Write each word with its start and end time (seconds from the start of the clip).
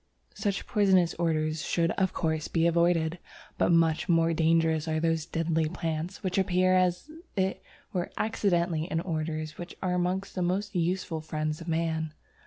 Such 0.33 0.65
poisonous 0.65 1.13
orders 1.19 1.63
should 1.63 1.91
of 1.91 2.11
course 2.11 2.47
be 2.47 2.65
avoided, 2.65 3.19
but 3.59 3.71
much 3.71 4.09
more 4.09 4.33
dangerous 4.33 4.87
are 4.87 4.99
those 4.99 5.27
deadly 5.27 5.69
plants 5.69 6.23
which 6.23 6.39
appear 6.39 6.73
as 6.75 7.11
it 7.37 7.61
were 7.93 8.09
accidentally 8.17 8.85
in 8.85 8.99
orders 8.99 9.59
which 9.59 9.75
are 9.79 9.93
amongst 9.93 10.33
the 10.33 10.41
most 10.41 10.73
useful 10.73 11.21
friends 11.21 11.61
of 11.61 11.67
man. 11.67 12.13